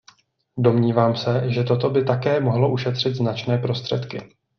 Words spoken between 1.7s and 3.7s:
by také mohlo ušetřit značné